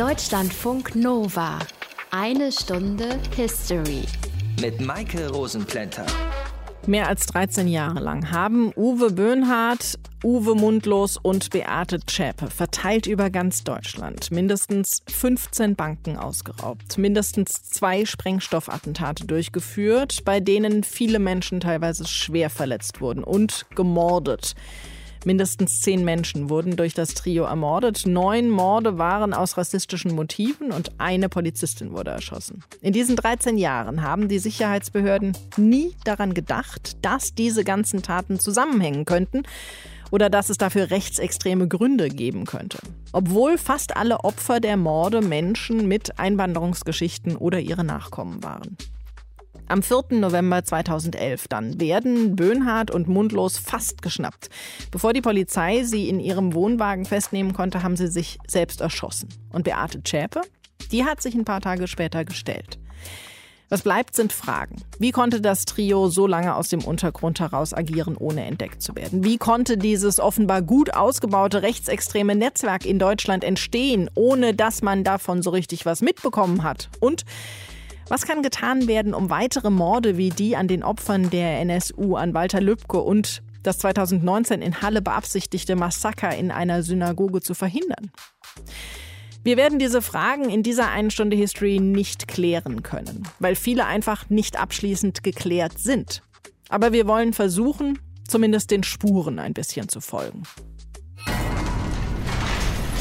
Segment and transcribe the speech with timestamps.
[0.00, 1.58] Deutschlandfunk Nova.
[2.10, 4.04] Eine Stunde History.
[4.58, 6.06] Mit Maike Rosenplanter.
[6.86, 13.28] Mehr als 13 Jahre lang haben Uwe Böhnhardt, Uwe Mundlos und Beate Zschäpe verteilt über
[13.28, 22.06] ganz Deutschland mindestens 15 Banken ausgeraubt, mindestens zwei Sprengstoffattentate durchgeführt, bei denen viele Menschen teilweise
[22.08, 24.54] schwer verletzt wurden und gemordet.
[25.24, 28.06] Mindestens zehn Menschen wurden durch das Trio ermordet.
[28.06, 32.64] Neun Morde waren aus rassistischen Motiven und eine Polizistin wurde erschossen.
[32.80, 39.04] In diesen 13 Jahren haben die Sicherheitsbehörden nie daran gedacht, dass diese ganzen Taten zusammenhängen
[39.04, 39.42] könnten
[40.10, 42.78] oder dass es dafür rechtsextreme Gründe geben könnte.
[43.12, 48.76] Obwohl fast alle Opfer der Morde Menschen mit Einwanderungsgeschichten oder ihre Nachkommen waren.
[49.70, 50.18] Am 4.
[50.18, 54.50] November 2011 dann werden Böhnhardt und Mundlos fast geschnappt.
[54.90, 59.28] Bevor die Polizei sie in ihrem Wohnwagen festnehmen konnte, haben sie sich selbst erschossen.
[59.52, 60.40] Und Beate Zschäpe,
[60.90, 62.80] die hat sich ein paar Tage später gestellt.
[63.68, 64.74] Was bleibt, sind Fragen.
[64.98, 69.22] Wie konnte das Trio so lange aus dem Untergrund heraus agieren, ohne entdeckt zu werden?
[69.22, 75.42] Wie konnte dieses offenbar gut ausgebaute rechtsextreme Netzwerk in Deutschland entstehen, ohne dass man davon
[75.42, 76.88] so richtig was mitbekommen hat?
[76.98, 77.24] Und
[78.10, 82.34] was kann getan werden, um weitere Morde wie die an den Opfern der NSU an
[82.34, 88.10] Walter Lübcke und das 2019 in Halle beabsichtigte Massaker in einer Synagoge zu verhindern?
[89.44, 94.28] Wir werden diese Fragen in dieser einen Stunde History nicht klären können, weil viele einfach
[94.28, 96.22] nicht abschließend geklärt sind.
[96.68, 100.42] Aber wir wollen versuchen, zumindest den Spuren ein bisschen zu folgen.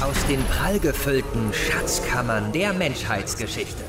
[0.01, 3.88] Aus den prallgefüllten Schatzkammern der Menschheitsgeschichte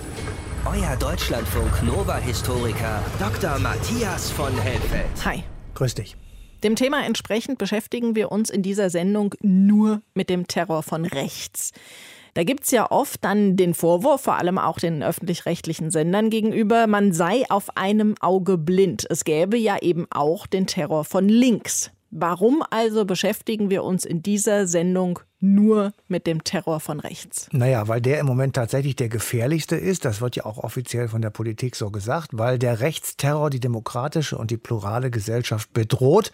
[0.67, 3.59] euer Deutschlandfunk Nova-Historiker Dr.
[3.59, 5.07] Matthias von Helfeld.
[5.25, 5.43] Hi.
[5.75, 6.17] Grüß dich.
[6.63, 11.73] Dem Thema entsprechend beschäftigen wir uns in dieser Sendung nur mit dem Terror von rechts.
[12.35, 16.87] Da gibt es ja oft dann den Vorwurf, vor allem auch den öffentlich-rechtlichen Sendern gegenüber,
[16.87, 19.07] man sei auf einem Auge blind.
[19.09, 21.91] Es gäbe ja eben auch den Terror von links.
[22.11, 27.49] Warum also beschäftigen wir uns in dieser Sendung nur mit dem Terror von rechts.
[27.53, 30.05] Naja, weil der im Moment tatsächlich der gefährlichste ist.
[30.05, 34.37] Das wird ja auch offiziell von der Politik so gesagt, weil der Rechtsterror die demokratische
[34.37, 36.31] und die plurale Gesellschaft bedroht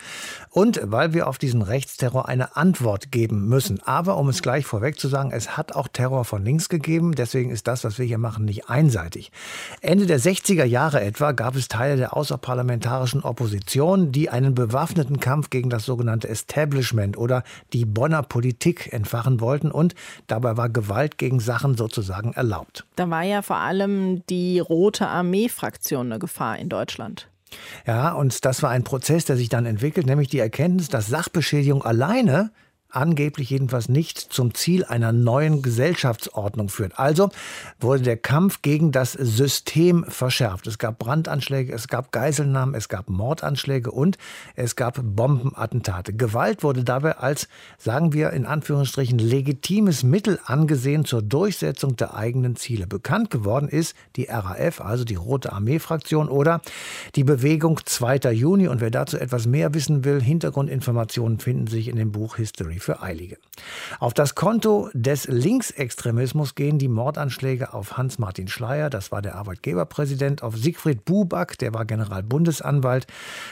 [0.50, 3.80] und weil wir auf diesen Rechtsterror eine Antwort geben müssen.
[3.82, 7.14] Aber um es gleich vorweg zu sagen, es hat auch Terror von links gegeben.
[7.14, 9.30] Deswegen ist das, was wir hier machen, nicht einseitig.
[9.80, 15.50] Ende der 60er Jahre etwa gab es Teile der außerparlamentarischen Opposition, die einen bewaffneten Kampf
[15.50, 19.94] gegen das sogenannte Establishment oder die Bonner Politik entfachen wollten und
[20.26, 22.84] dabei war Gewalt gegen Sachen sozusagen erlaubt.
[22.96, 27.28] Da war ja vor allem die Rote Armee-Fraktion eine Gefahr in Deutschland.
[27.86, 31.84] Ja, und das war ein Prozess, der sich dann entwickelt, nämlich die Erkenntnis, dass Sachbeschädigung
[31.84, 32.50] alleine
[32.96, 36.98] angeblich jedenfalls nicht zum Ziel einer neuen Gesellschaftsordnung führt.
[36.98, 37.28] Also
[37.78, 40.66] wurde der Kampf gegen das System verschärft.
[40.66, 44.16] Es gab Brandanschläge, es gab Geiselnahmen, es gab Mordanschläge und
[44.54, 46.14] es gab Bombenattentate.
[46.14, 47.48] Gewalt wurde dabei als,
[47.78, 52.86] sagen wir in Anführungsstrichen, legitimes Mittel angesehen zur Durchsetzung der eigenen Ziele.
[52.86, 56.62] Bekannt geworden ist die RAF, also die Rote Armee-Fraktion oder
[57.14, 58.32] die Bewegung 2.
[58.32, 58.68] Juni.
[58.68, 63.02] Und wer dazu etwas mehr wissen will, Hintergrundinformationen finden sich in dem Buch History für
[63.02, 63.36] Eilige.
[63.98, 70.44] Auf das Konto des Linksextremismus gehen die Mordanschläge auf Hans-Martin Schleyer, das war der Arbeitgeberpräsident,
[70.44, 73.08] auf Siegfried Buback, der war Generalbundesanwalt,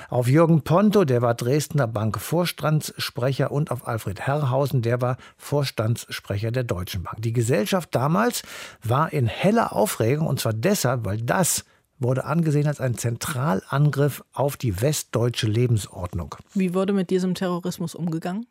[0.09, 6.65] auf Jürgen Ponto, der war Dresdner Bankvorstandssprecher und auf Alfred Herrhausen, der war Vorstandssprecher der
[6.65, 7.21] Deutschen Bank.
[7.21, 8.43] Die Gesellschaft damals
[8.85, 11.65] war in heller Aufregung und zwar deshalb, weil das
[11.99, 16.37] wurde angesehen als ein Zentralangriff auf die westdeutsche Lebensordnung.
[16.55, 18.47] Wie wurde mit diesem Terrorismus umgegangen?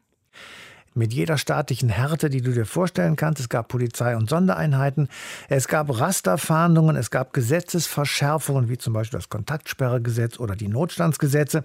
[0.95, 3.39] Mit jeder staatlichen Härte, die du dir vorstellen kannst.
[3.39, 5.09] Es gab Polizei- und Sondereinheiten,
[5.49, 11.63] es gab Rasterfahndungen, es gab Gesetzesverschärfungen, wie zum Beispiel das Kontaktsperregesetz oder die Notstandsgesetze.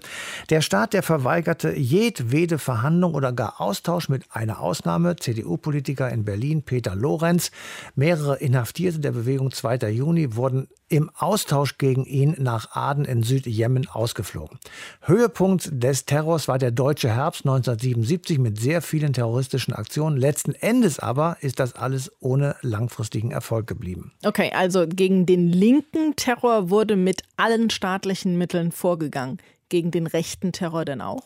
[0.49, 6.63] Der Staat, der verweigerte jedwede Verhandlung oder gar Austausch mit einer Ausnahme, CDU-Politiker in Berlin,
[6.63, 7.51] Peter Lorenz.
[7.95, 9.89] Mehrere Inhaftierte der Bewegung 2.
[9.89, 14.59] Juni wurden im Austausch gegen ihn nach Aden in Südjemen ausgeflogen.
[15.01, 20.17] Höhepunkt des Terrors war der deutsche Herbst 1977 mit sehr vielen terroristischen Aktionen.
[20.17, 24.11] Letzten Endes aber ist das alles ohne langfristigen Erfolg geblieben.
[24.25, 29.39] Okay, also gegen den linken Terror wurde mit allen staatlichen Mitteln vorgegangen.
[29.69, 31.23] Gegen den rechten Terror denn auch?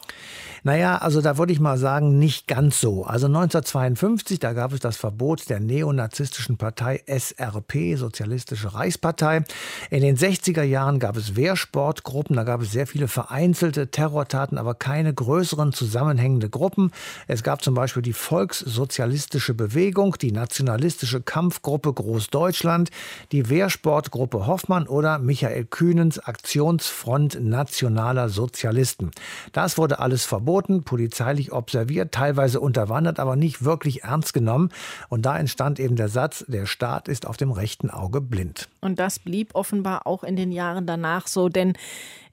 [0.64, 3.04] Naja, also da würde ich mal sagen, nicht ganz so.
[3.04, 9.44] Also 1952, da gab es das Verbot der neonazistischen Partei SRP, Sozialistische Reichspartei.
[9.90, 14.74] In den 60er Jahren gab es Wehrsportgruppen, da gab es sehr viele vereinzelte Terrortaten, aber
[14.74, 16.92] keine größeren zusammenhängende Gruppen.
[17.28, 22.90] Es gab zum Beispiel die Volkssozialistische Bewegung, die Nationalistische Kampfgruppe Großdeutschland,
[23.32, 29.12] die Wehrsportgruppe Hoffmann oder Michael Kühnens Aktionsfront Nationaler Sozialisten.
[29.54, 34.70] Das wurde alles verboten, polizeilich observiert, teilweise unterwandert, aber nicht wirklich ernst genommen.
[35.10, 38.68] Und da entstand eben der Satz, der Staat ist auf dem rechten Auge blind.
[38.82, 41.74] Und das blieb offenbar auch in den Jahren danach so, denn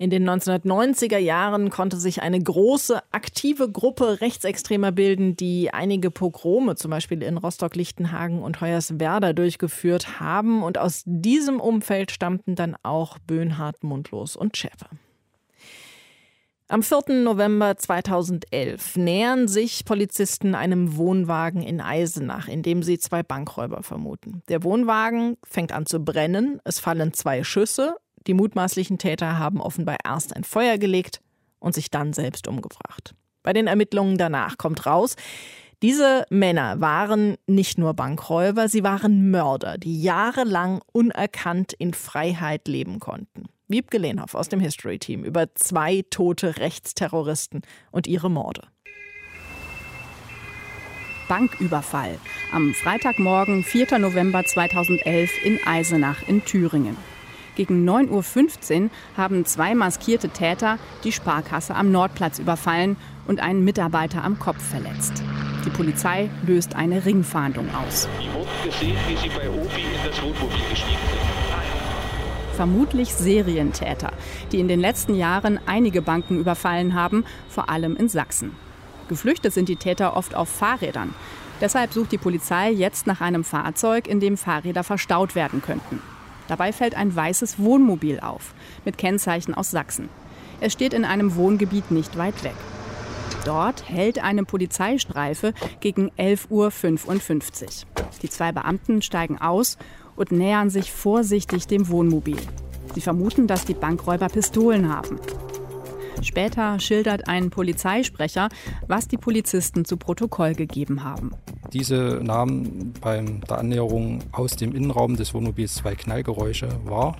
[0.01, 6.75] in den 1990er Jahren konnte sich eine große, aktive Gruppe Rechtsextremer bilden, die einige Pogrome,
[6.75, 10.63] zum Beispiel in Rostock-Lichtenhagen und Hoyerswerda, durchgeführt haben.
[10.63, 14.89] Und aus diesem Umfeld stammten dann auch Böhnhardt, Mundlos und Schäfer.
[16.71, 17.25] Am 4.
[17.25, 24.45] November 2011 nähern sich Polizisten einem Wohnwagen in Eisenach, in dem sie zwei Bankräuber vermuten.
[24.49, 27.97] Der Wohnwagen fängt an zu brennen, es fallen zwei Schüsse,
[28.29, 31.21] die mutmaßlichen Täter haben offenbar erst ein Feuer gelegt
[31.59, 33.17] und sich dann selbst umgebracht.
[33.43, 35.17] Bei den Ermittlungen danach kommt raus,
[35.83, 43.01] diese Männer waren nicht nur Bankräuber, sie waren Mörder, die jahrelang unerkannt in Freiheit leben
[43.01, 43.49] konnten.
[43.71, 47.63] Wiebke Lehnhoff aus dem History Team über zwei tote Rechtsterroristen
[47.93, 48.63] und ihre Morde.
[51.29, 52.19] Banküberfall
[52.53, 54.01] am Freitagmorgen, 4.
[54.01, 56.97] November 2011 in Eisenach in Thüringen.
[57.55, 62.97] Gegen 9.15 Uhr haben zwei maskierte Täter die Sparkasse am Nordplatz überfallen
[63.29, 65.23] und einen Mitarbeiter am Kopf verletzt.
[65.65, 68.09] Die Polizei löst eine Ringfahndung aus.
[68.21, 71.30] Die wurden gesehen, wie sie bei Obi in das Wohnmobil gestiegen sind
[72.61, 74.13] vermutlich Serientäter,
[74.53, 78.55] die in den letzten Jahren einige Banken überfallen haben, vor allem in Sachsen.
[79.09, 81.15] Geflüchtet sind die Täter oft auf Fahrrädern.
[81.63, 86.03] Deshalb sucht die Polizei jetzt nach einem Fahrzeug, in dem Fahrräder verstaut werden könnten.
[86.49, 88.53] Dabei fällt ein weißes Wohnmobil auf,
[88.85, 90.11] mit Kennzeichen aus Sachsen.
[90.61, 92.57] Es steht in einem Wohngebiet nicht weit weg.
[93.47, 98.11] Dort hält eine Polizeistreife gegen 11.55 Uhr.
[98.21, 99.79] Die zwei Beamten steigen aus
[100.17, 102.39] und nähern sich vorsichtig dem Wohnmobil.
[102.95, 105.19] Sie vermuten, dass die Bankräuber Pistolen haben.
[106.23, 108.49] Später schildert ein Polizeisprecher,
[108.87, 111.33] was die Polizisten zu Protokoll gegeben haben.
[111.73, 117.17] Diese nahmen bei der Annäherung aus dem Innenraum des Wohnmobils zwei Knallgeräusche wahr.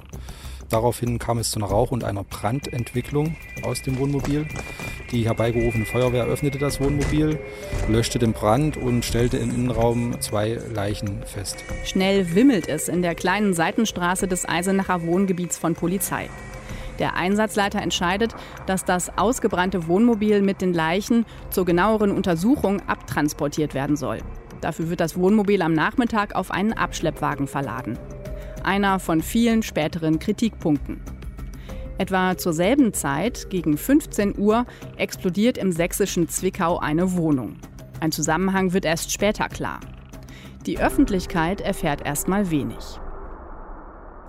[0.71, 4.47] Daraufhin kam es zu einer Rauch- und einer Brandentwicklung aus dem Wohnmobil.
[5.11, 7.41] Die herbeigerufene Feuerwehr öffnete das Wohnmobil,
[7.89, 11.65] löschte den Brand und stellte im Innenraum zwei Leichen fest.
[11.85, 16.31] Schnell wimmelt es in der kleinen Seitenstraße des Eisenacher Wohngebiets von Polizei.
[17.01, 18.37] Der Einsatzleiter entscheidet,
[18.67, 24.19] dass das ausgebrannte Wohnmobil mit den Leichen zur genaueren Untersuchung abtransportiert werden soll.
[24.61, 27.99] Dafür wird das Wohnmobil am Nachmittag auf einen Abschleppwagen verladen
[28.65, 31.01] einer von vielen späteren Kritikpunkten.
[31.99, 34.65] Etwa zur selben Zeit, gegen 15 Uhr,
[34.97, 37.57] explodiert im sächsischen Zwickau eine Wohnung.
[38.01, 39.81] Ein Zusammenhang wird erst später klar.
[40.67, 43.01] Die Öffentlichkeit erfährt erstmal wenig.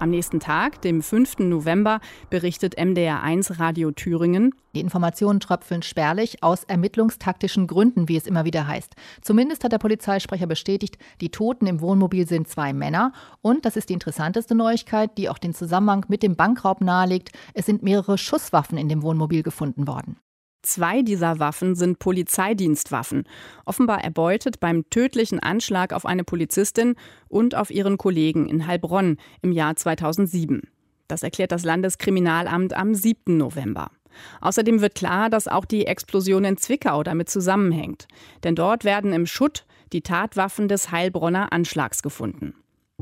[0.02, 1.42] Am nächsten Tag, dem 5.
[1.42, 2.00] November,
[2.32, 4.56] berichtet MDR1 Radio Thüringen.
[4.74, 8.96] Die Informationen tröpfeln spärlich aus ermittlungstaktischen Gründen, wie es immer wieder heißt.
[9.22, 13.14] Zumindest hat der Polizeisprecher bestätigt, die Toten im Wohnmobil sind zwei Männer.
[13.44, 17.68] Und, das ist die interessanteste Neuigkeit, die auch den Zusammenhang mit dem Bankraub nahelegt, es
[17.68, 20.18] sind mehrere Schusswaffen in dem Wohnmobil gefunden worden.
[20.64, 23.24] Zwei dieser Waffen sind Polizeidienstwaffen,
[23.66, 26.96] offenbar erbeutet beim tödlichen Anschlag auf eine Polizistin
[27.30, 30.62] und auf ihren Kollegen in Heilbronn im Jahr 2007.
[31.08, 33.38] Das erklärt das Landeskriminalamt am 7.
[33.38, 33.92] November.
[34.40, 38.08] Außerdem wird klar, dass auch die Explosion in Zwickau damit zusammenhängt.
[38.44, 42.54] Denn dort werden im Schutt die Tatwaffen des Heilbronner Anschlags gefunden.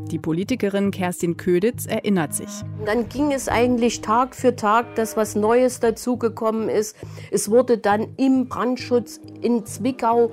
[0.07, 2.49] Die Politikerin Kerstin Köditz erinnert sich.
[2.85, 6.95] Dann ging es eigentlich Tag für Tag, dass was Neues dazugekommen ist.
[7.31, 10.31] Es wurde dann im Brandschutz in Zwickau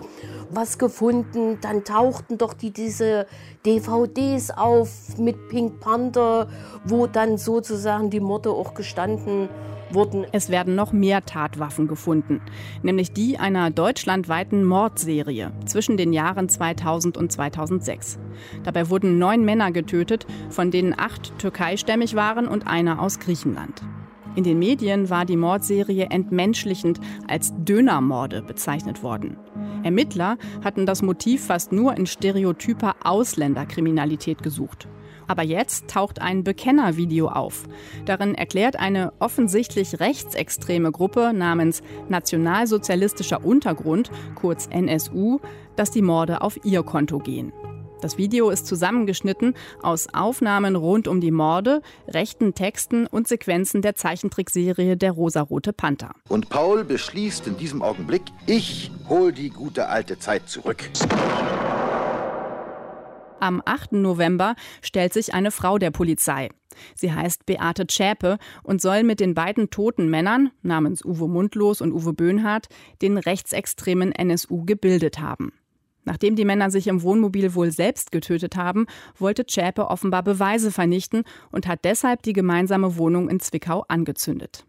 [0.50, 1.58] was gefunden.
[1.60, 3.26] Dann tauchten doch die, diese
[3.66, 6.48] DVDs auf mit Pink Panther,
[6.84, 9.48] wo dann sozusagen die Morde auch gestanden
[9.96, 10.24] wurden.
[10.30, 12.40] Es werden noch mehr Tatwaffen gefunden,
[12.82, 18.20] nämlich die einer deutschlandweiten Mordserie zwischen den Jahren 2000 und 2006.
[18.62, 23.82] Dabei wurden neun Männer getötet, von denen acht türkeistämmig waren und einer aus Griechenland.
[24.36, 29.38] In den Medien war die Mordserie entmenschlichend als Dönermorde bezeichnet worden.
[29.82, 34.88] Ermittler hatten das Motiv fast nur in stereotyper Ausländerkriminalität gesucht.
[35.26, 37.64] Aber jetzt taucht ein Bekennervideo auf.
[38.04, 45.40] Darin erklärt eine offensichtlich rechtsextreme Gruppe namens Nationalsozialistischer Untergrund, kurz NSU,
[45.76, 47.52] dass die Morde auf ihr Konto gehen.
[48.02, 53.96] Das Video ist zusammengeschnitten aus Aufnahmen rund um die Morde, rechten Texten und Sequenzen der
[53.96, 56.12] Zeichentrickserie Der rosarote Panther.
[56.28, 60.90] Und Paul beschließt in diesem Augenblick, ich hol die gute alte Zeit zurück.
[63.40, 63.92] Am 8.
[63.92, 66.48] November stellt sich eine Frau der Polizei.
[66.94, 71.92] Sie heißt Beate Zschäpe und soll mit den beiden toten Männern, namens Uwe Mundlos und
[71.92, 72.68] Uwe Böhnhardt,
[73.02, 75.52] den rechtsextremen NSU gebildet haben.
[76.04, 78.86] Nachdem die Männer sich im Wohnmobil wohl selbst getötet haben,
[79.18, 84.64] wollte Zschäpe offenbar Beweise vernichten und hat deshalb die gemeinsame Wohnung in Zwickau angezündet.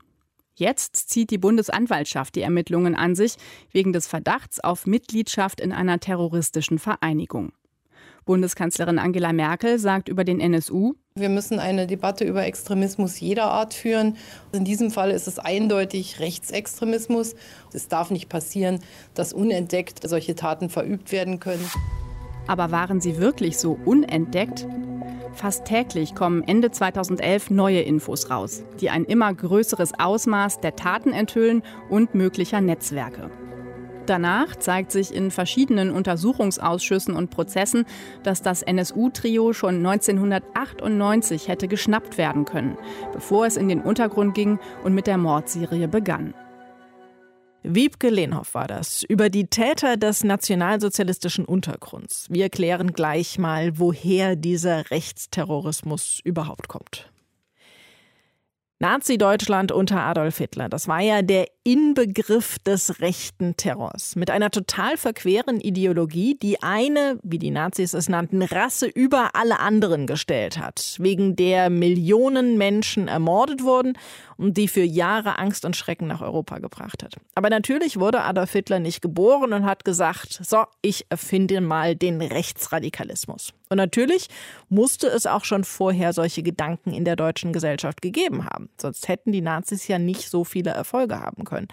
[0.56, 3.36] Jetzt zieht die Bundesanwaltschaft die Ermittlungen an sich
[3.72, 7.52] wegen des Verdachts auf Mitgliedschaft in einer terroristischen Vereinigung.
[8.28, 13.74] Bundeskanzlerin Angela Merkel sagt über den NSU, wir müssen eine Debatte über Extremismus jeder Art
[13.74, 14.18] führen.
[14.52, 17.36] In diesem Fall ist es eindeutig Rechtsextremismus.
[17.74, 18.82] Es darf nicht passieren,
[19.16, 21.66] dass unentdeckt solche Taten verübt werden können.
[22.46, 24.68] Aber waren sie wirklich so unentdeckt?
[25.34, 31.14] Fast täglich kommen Ende 2011 neue Infos raus, die ein immer größeres Ausmaß der Taten
[31.14, 33.32] enthüllen und möglicher Netzwerke.
[34.08, 37.86] Danach zeigt sich in verschiedenen Untersuchungsausschüssen und Prozessen,
[38.24, 42.78] dass das NSU-Trio schon 1998 hätte geschnappt werden können,
[43.12, 46.34] bevor es in den Untergrund ging und mit der Mordserie begann.
[47.64, 52.28] Wiebke Lehnhoff war das über die Täter des nationalsozialistischen Untergrunds.
[52.30, 57.12] Wir klären gleich mal, woher dieser Rechtsterrorismus überhaupt kommt.
[58.80, 64.16] Nazi-Deutschland unter Adolf Hitler, das war ja der Inbegriff des rechten Terrors.
[64.16, 69.60] Mit einer total verqueren Ideologie, die eine, wie die Nazis es nannten, Rasse über alle
[69.60, 73.98] anderen gestellt hat, wegen der Millionen Menschen ermordet wurden
[74.38, 77.16] und die für Jahre Angst und Schrecken nach Europa gebracht hat.
[77.36, 82.22] Aber natürlich wurde Adolf Hitler nicht geboren und hat gesagt, so, ich erfinde mal den
[82.22, 83.54] Rechtsradikalismus.
[83.70, 84.30] Und natürlich
[84.70, 88.70] musste es auch schon vorher solche Gedanken in der deutschen Gesellschaft gegeben haben.
[88.80, 91.68] Sonst hätten die Nazis ja nicht so viele Erfolge haben können.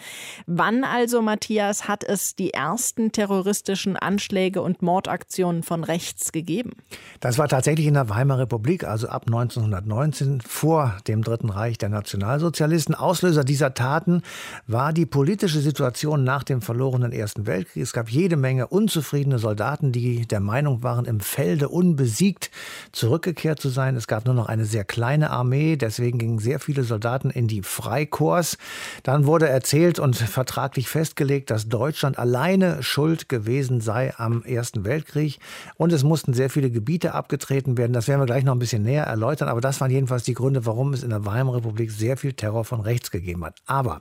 [0.47, 6.73] Wann also, Matthias, hat es die ersten terroristischen Anschläge und Mordaktionen von rechts gegeben?
[7.21, 11.91] Das war tatsächlich in der Weimarer Republik, also ab 1919 vor dem Dritten Reich der
[11.91, 12.54] Nationalsozialisten.
[12.55, 12.95] Nationalsozialisten.
[12.95, 14.23] Auslöser dieser Taten
[14.67, 17.83] war die politische Situation nach dem verlorenen Ersten Weltkrieg.
[17.83, 22.51] Es gab jede Menge unzufriedene Soldaten, die der Meinung waren, im Felde unbesiegt
[22.93, 23.97] zurückgekehrt zu sein.
[23.97, 27.63] Es gab nur noch eine sehr kleine Armee, deswegen gingen sehr viele Soldaten in die
[27.63, 28.57] Freikorps.
[29.03, 35.39] Dann wurde erzählt und vertraglich festgelegt, dass Deutschland alleine schuld gewesen sei am Ersten Weltkrieg
[35.77, 37.93] und es mussten sehr viele Gebiete abgetreten werden.
[37.93, 40.67] Das werden wir gleich noch ein bisschen näher erläutern, aber das waren jedenfalls die Gründe,
[40.67, 43.57] warum es in der Weimarer Republik sehr viel Terror von rechts gegeben hat.
[43.65, 44.01] Aber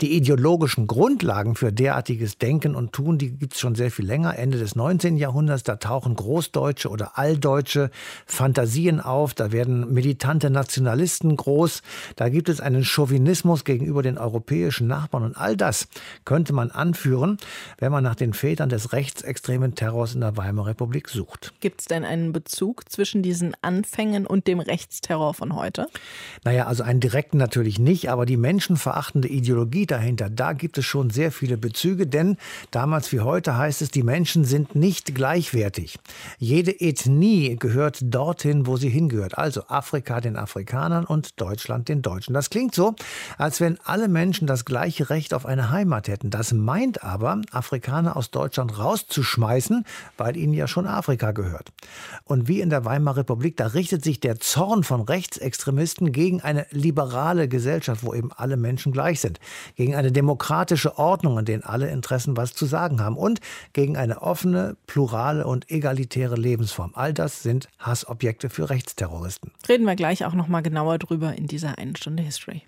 [0.00, 4.36] die ideologischen Grundlagen für derartiges Denken und Tun, die gibt es schon sehr viel länger.
[4.36, 5.16] Ende des 19.
[5.16, 7.90] Jahrhunderts, da tauchen großdeutsche oder alldeutsche
[8.26, 9.34] Fantasien auf.
[9.34, 11.82] Da werden militante Nationalisten groß.
[12.16, 15.22] Da gibt es einen Chauvinismus gegenüber den europäischen Nachbarn.
[15.22, 15.86] Und all das
[16.24, 17.36] könnte man anführen,
[17.78, 21.54] wenn man nach den Vätern des rechtsextremen Terrors in der Weimarer Republik sucht.
[21.60, 25.86] Gibt es denn einen Bezug zwischen diesen Anfängen und dem Rechtsterror von heute?
[26.44, 30.84] Naja, also einen direkten natürlich natürlich nicht, aber die menschenverachtende Ideologie dahinter, da gibt es
[30.84, 32.36] schon sehr viele Bezüge, denn
[32.70, 35.98] damals wie heute heißt es, die Menschen sind nicht gleichwertig.
[36.38, 42.34] Jede Ethnie gehört dorthin, wo sie hingehört, also Afrika den Afrikanern und Deutschland den Deutschen.
[42.34, 42.94] Das klingt so,
[43.38, 46.30] als wenn alle Menschen das gleiche Recht auf eine Heimat hätten.
[46.30, 49.84] Das meint aber, Afrikaner aus Deutschland rauszuschmeißen,
[50.16, 51.72] weil ihnen ja schon Afrika gehört.
[52.24, 56.66] Und wie in der Weimarer Republik, da richtet sich der Zorn von Rechtsextremisten gegen eine
[56.70, 59.40] liberale Gesellschaft Gesellschaft, wo eben alle Menschen gleich sind,
[59.74, 63.40] gegen eine demokratische Ordnung, in der alle Interessen was zu sagen haben und
[63.72, 66.92] gegen eine offene, plurale und egalitäre Lebensform.
[66.94, 69.50] All das sind Hassobjekte für Rechtsterroristen.
[69.68, 72.62] Reden wir gleich auch noch mal genauer drüber in dieser einen Stunde History.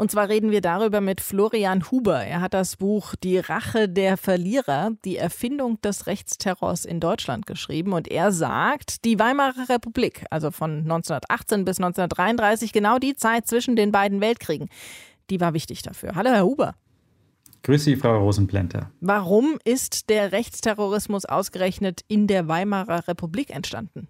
[0.00, 2.24] Und zwar reden wir darüber mit Florian Huber.
[2.24, 7.92] Er hat das Buch Die Rache der Verlierer, die Erfindung des Rechtsterrors in Deutschland geschrieben.
[7.92, 13.76] Und er sagt, die Weimarer Republik, also von 1918 bis 1933, genau die Zeit zwischen
[13.76, 14.70] den beiden Weltkriegen,
[15.28, 16.14] die war wichtig dafür.
[16.14, 16.76] Hallo, Herr Huber.
[17.62, 18.90] Grüß Sie, Frau Rosenplenter.
[19.02, 24.08] Warum ist der Rechtsterrorismus ausgerechnet in der Weimarer Republik entstanden?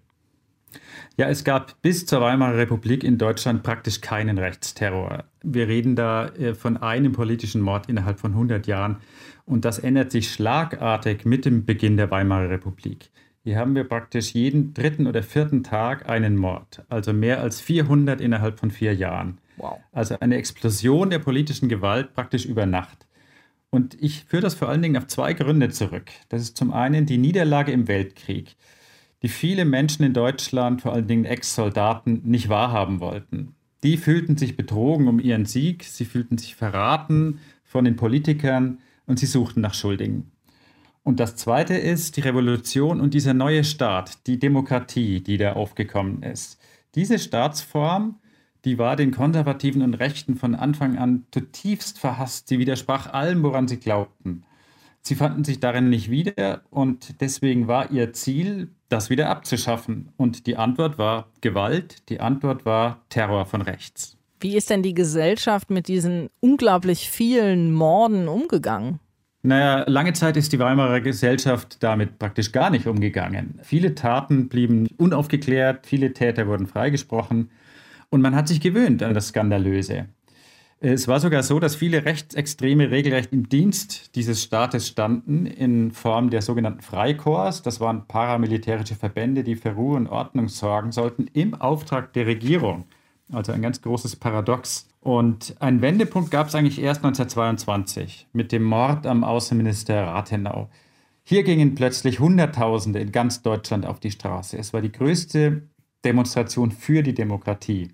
[1.17, 5.25] Ja, es gab bis zur Weimarer Republik in Deutschland praktisch keinen Rechtsterror.
[5.43, 8.97] Wir reden da äh, von einem politischen Mord innerhalb von 100 Jahren
[9.45, 13.09] und das ändert sich schlagartig mit dem Beginn der Weimarer Republik.
[13.43, 18.21] Hier haben wir praktisch jeden dritten oder vierten Tag einen Mord, also mehr als 400
[18.21, 19.39] innerhalb von vier Jahren.
[19.57, 19.79] Wow.
[19.91, 23.07] Also eine Explosion der politischen Gewalt praktisch über Nacht.
[23.71, 26.11] Und ich führe das vor allen Dingen auf zwei Gründe zurück.
[26.29, 28.55] Das ist zum einen die Niederlage im Weltkrieg,
[29.21, 33.55] die viele Menschen in Deutschland, vor allen Dingen Ex-Soldaten, nicht wahrhaben wollten.
[33.83, 39.19] Die fühlten sich betrogen um ihren Sieg, sie fühlten sich verraten von den Politikern und
[39.19, 40.31] sie suchten nach Schuldigen.
[41.03, 46.21] Und das Zweite ist die Revolution und dieser neue Staat, die Demokratie, die da aufgekommen
[46.21, 46.59] ist.
[46.93, 48.19] Diese Staatsform,
[48.65, 52.47] die war den Konservativen und Rechten von Anfang an zutiefst verhasst.
[52.47, 54.43] Sie widersprach allem, woran sie glaubten.
[55.01, 60.09] Sie fanden sich darin nicht wieder und deswegen war ihr Ziel, das wieder abzuschaffen.
[60.17, 64.17] Und die Antwort war Gewalt, die Antwort war Terror von rechts.
[64.39, 68.99] Wie ist denn die Gesellschaft mit diesen unglaublich vielen Morden umgegangen?
[69.43, 73.59] Naja, lange Zeit ist die Weimarer Gesellschaft damit praktisch gar nicht umgegangen.
[73.63, 77.49] Viele Taten blieben unaufgeklärt, viele Täter wurden freigesprochen
[78.09, 80.09] und man hat sich gewöhnt an das Skandalöse.
[80.83, 86.31] Es war sogar so, dass viele Rechtsextreme regelrecht im Dienst dieses Staates standen, in Form
[86.31, 87.61] der sogenannten Freikorps.
[87.61, 92.85] Das waren paramilitärische Verbände, die für Ruhe und Ordnung sorgen sollten, im Auftrag der Regierung.
[93.31, 94.87] Also ein ganz großes Paradox.
[95.01, 100.67] Und einen Wendepunkt gab es eigentlich erst 1922 mit dem Mord am Außenminister Rathenau.
[101.21, 104.57] Hier gingen plötzlich Hunderttausende in ganz Deutschland auf die Straße.
[104.57, 105.61] Es war die größte
[106.03, 107.89] Demonstration für die Demokratie.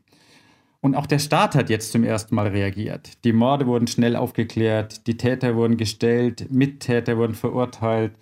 [0.87, 3.21] Und auch der Staat hat jetzt zum ersten Mal reagiert.
[3.25, 8.13] Die Morde wurden schnell aufgeklärt, die Täter wurden gestellt, Mittäter wurden verurteilt.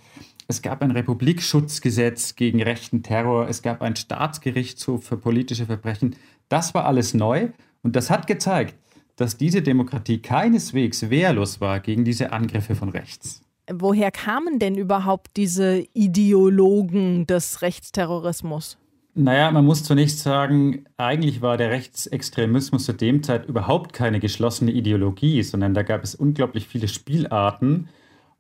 [0.47, 6.15] Es gab ein Republikschutzgesetz gegen rechten Terror, es gab ein Staatsgerichtshof für politische Verbrechen.
[6.49, 7.49] Das war alles neu
[7.83, 8.73] und das hat gezeigt,
[9.15, 13.43] dass diese Demokratie keineswegs wehrlos war gegen diese Angriffe von rechts.
[13.71, 18.79] Woher kamen denn überhaupt diese Ideologen des Rechtsterrorismus?
[19.17, 24.71] Naja, man muss zunächst sagen, eigentlich war der Rechtsextremismus zu dem Zeit überhaupt keine geschlossene
[24.71, 27.87] Ideologie, sondern da gab es unglaublich viele Spielarten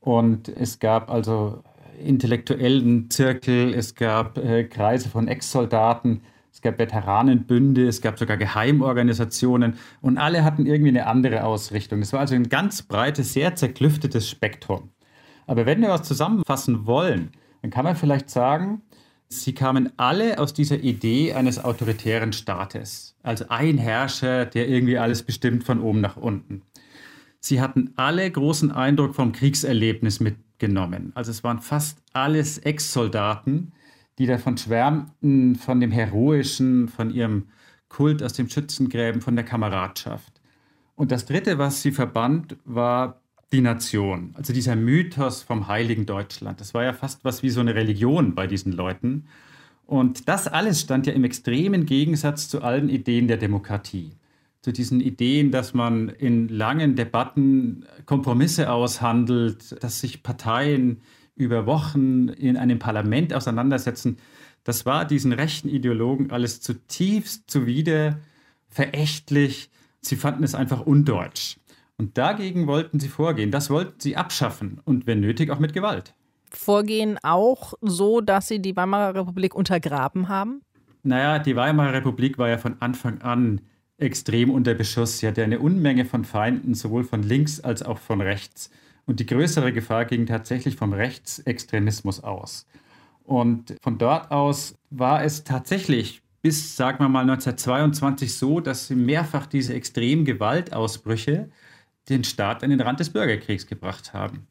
[0.01, 1.63] und es gab also
[2.03, 9.75] intellektuellen Zirkel, es gab äh, Kreise von Ex-Soldaten, es gab Veteranenbünde, es gab sogar Geheimorganisationen
[10.01, 12.01] und alle hatten irgendwie eine andere Ausrichtung.
[12.01, 14.89] Es war also ein ganz breites, sehr zerklüftetes Spektrum.
[15.47, 18.81] Aber wenn wir was zusammenfassen wollen, dann kann man vielleicht sagen,
[19.41, 25.23] Sie kamen alle aus dieser Idee eines autoritären Staates, also ein Herrscher, der irgendwie alles
[25.23, 26.61] bestimmt von oben nach unten.
[27.39, 31.11] Sie hatten alle großen Eindruck vom Kriegserlebnis mitgenommen.
[31.15, 33.73] Also es waren fast alles Ex-Soldaten,
[34.17, 37.49] die davon schwärmten, von dem Heroischen, von ihrem
[37.89, 40.41] Kult aus dem Schützengräben, von der Kameradschaft.
[40.95, 46.59] Und das Dritte, was sie verband, war die Nation, also dieser Mythos vom heiligen Deutschland.
[46.59, 49.25] Das war ja fast was wie so eine Religion bei diesen Leuten.
[49.85, 54.13] Und das alles stand ja im extremen Gegensatz zu allen Ideen der Demokratie.
[54.61, 61.01] Zu diesen Ideen, dass man in langen Debatten Kompromisse aushandelt, dass sich Parteien
[61.35, 64.17] über Wochen in einem Parlament auseinandersetzen.
[64.63, 68.19] Das war diesen rechten Ideologen alles zutiefst zuwider,
[68.69, 69.69] verächtlich.
[70.01, 71.57] Sie fanden es einfach undeutsch.
[71.97, 73.51] Und dagegen wollten sie vorgehen.
[73.51, 76.13] Das wollten sie abschaffen und wenn nötig auch mit Gewalt.
[76.51, 80.61] Vorgehen auch so, dass sie die Weimarer Republik untergraben haben?
[81.03, 83.61] Naja, die Weimarer Republik war ja von Anfang an
[83.97, 85.19] extrem unter Beschuss.
[85.19, 88.69] Sie hatte eine Unmenge von Feinden, sowohl von links als auch von rechts.
[89.05, 92.65] Und die größere Gefahr ging tatsächlich vom Rechtsextremismus aus.
[93.23, 98.95] Und von dort aus war es tatsächlich bis, sagen wir mal, 1922 so, dass sie
[98.95, 101.49] mehrfach diese extremen Gewaltausbrüche
[102.09, 104.47] den Staat an den Rand des Bürgerkriegs gebracht haben.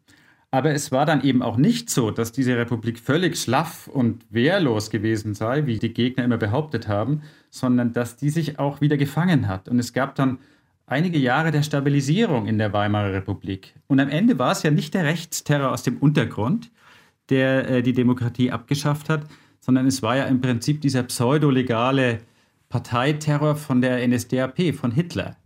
[0.51, 4.89] Aber es war dann eben auch nicht so, dass diese Republik völlig schlaff und wehrlos
[4.91, 9.49] gewesen sei, wie die Gegner immer behauptet haben, sondern dass die sich auch wieder gefangen
[9.49, 9.69] hat.
[9.69, 10.39] Und es gab dann
[10.87, 13.75] einige Jahre der Stabilisierung in der Weimarer Republik.
[13.89, 16.71] Und am Ende war es ja nicht der Rechtsterror aus dem Untergrund,
[17.31, 19.25] der äh, die Demokratie abgeschafft hat,
[19.61, 22.21] sondern es war ja im Prinzip dieser pseudolegale
[22.69, 25.37] Parteiterror von der NSDAP, von Hitler.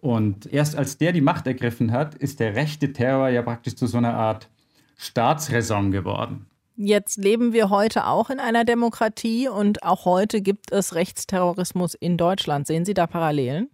[0.00, 3.86] Und erst als der die Macht ergriffen hat, ist der rechte Terror ja praktisch zu
[3.86, 4.48] so einer Art
[4.96, 6.46] Staatsräson geworden.
[6.76, 12.16] Jetzt leben wir heute auch in einer Demokratie und auch heute gibt es Rechtsterrorismus in
[12.16, 12.68] Deutschland.
[12.68, 13.68] Sehen Sie da Parallelen?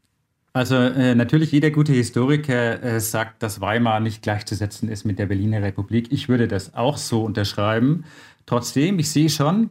[0.54, 5.26] Also äh, natürlich jeder gute Historiker äh, sagt, dass Weimar nicht gleichzusetzen ist mit der
[5.26, 6.12] Berliner Republik.
[6.12, 8.04] Ich würde das auch so unterschreiben.
[8.46, 9.70] Trotzdem, ich sehe schon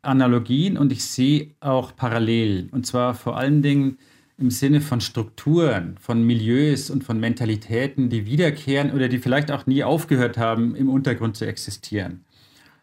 [0.00, 2.70] Analogien und ich sehe auch Parallelen.
[2.70, 3.98] Und zwar vor allen Dingen
[4.42, 9.66] im Sinne von Strukturen, von Milieus und von Mentalitäten, die wiederkehren oder die vielleicht auch
[9.66, 12.24] nie aufgehört haben, im Untergrund zu existieren.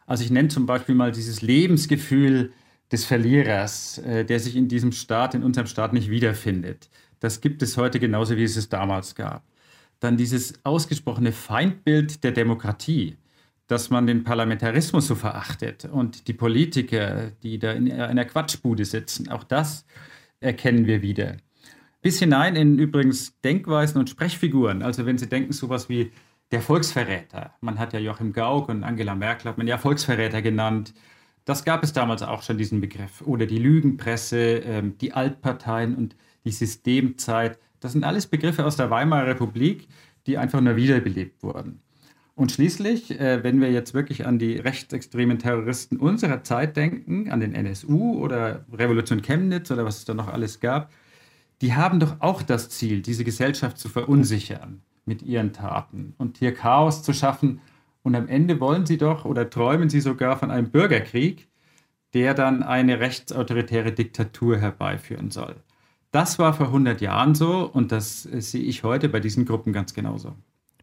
[0.08, 2.54] Also ich nenne zum Beispiel mal dieses Lebensgefühl
[2.92, 6.90] des Verlierers, äh, der sich in diesem Staat, in unserem Staat nicht wiederfindet.
[7.20, 9.44] Das gibt es heute genauso, wie es es damals gab.
[10.00, 13.18] Dann dieses ausgesprochene Feindbild der Demokratie,
[13.68, 19.28] dass man den Parlamentarismus so verachtet und die Politiker, die da in einer Quatschbude sitzen.
[19.30, 19.86] Auch das
[20.40, 21.36] erkennen wir wieder.
[22.02, 24.82] Bis hinein in übrigens Denkweisen und Sprechfiguren.
[24.82, 26.12] Also wenn Sie denken, sowas wie
[26.52, 27.54] der Volksverräter.
[27.62, 30.94] Man hat ja Joachim Gauck und Angela Merkel hat man ja Volksverräter genannt.
[31.46, 33.22] Das gab es damals auch schon, diesen Begriff.
[33.22, 37.60] Oder die Lügenpresse, ähm, die Altparteien und die Systemzeit.
[37.80, 39.88] Das sind alles Begriffe aus der Weimarer Republik,
[40.26, 41.82] die einfach nur wiederbelebt wurden.
[42.36, 47.42] Und schließlich, äh, wenn wir jetzt wirklich an die rechtsextremen Terroristen unserer Zeit denken, an
[47.42, 50.90] den NSU oder Revolution Chemnitz oder was es da noch alles gab,
[51.62, 56.54] die haben doch auch das Ziel, diese Gesellschaft zu verunsichern mit ihren Taten und hier
[56.54, 57.62] Chaos zu schaffen.
[58.04, 61.50] Und am Ende wollen sie doch oder träumen sie sogar von einem Bürgerkrieg,
[62.14, 65.56] der dann eine rechtsautoritäre Diktatur herbeiführen soll.
[66.12, 69.74] Das war vor 100 Jahren so und das äh, sehe ich heute bei diesen Gruppen
[69.74, 70.34] ganz genauso.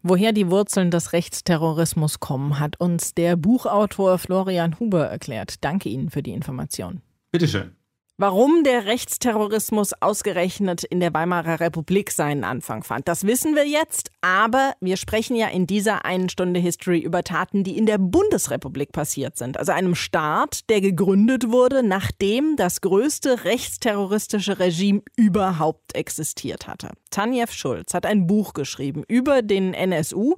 [0.03, 5.63] Woher die Wurzeln des Rechtsterrorismus kommen, hat uns der Buchautor Florian Huber erklärt.
[5.65, 7.01] Danke Ihnen für die Information.
[7.31, 7.76] Bitteschön.
[8.19, 14.09] Warum der Rechtsterrorismus ausgerechnet in der Weimarer Republik seinen Anfang fand, das wissen wir jetzt.
[14.21, 18.91] Aber wir sprechen ja in dieser einen Stunde History über Taten, die in der Bundesrepublik
[18.91, 19.59] passiert sind.
[19.59, 26.89] Also einem Staat, der gegründet wurde, nachdem das größte rechtsterroristische Regime überhaupt existiert hatte.
[27.11, 30.37] Tanjev Schulz hat ein Buch geschrieben über den NSU,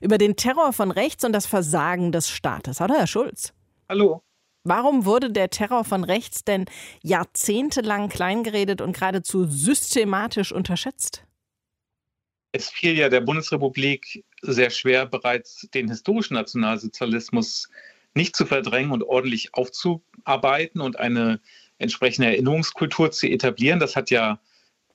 [0.00, 2.80] über den Terror von rechts und das Versagen des Staates.
[2.80, 3.52] Hallo, Herr Schulz.
[3.88, 4.22] Hallo.
[4.64, 6.66] Warum wurde der Terror von rechts denn
[7.02, 11.24] jahrzehntelang kleingeredet und geradezu systematisch unterschätzt?
[12.52, 17.68] Es fiel ja der Bundesrepublik sehr schwer, bereits den historischen Nationalsozialismus
[18.14, 21.40] nicht zu verdrängen und ordentlich aufzuarbeiten und eine
[21.78, 23.80] entsprechende Erinnerungskultur zu etablieren.
[23.80, 24.38] Das hat ja